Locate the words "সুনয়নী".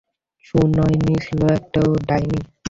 0.45-1.15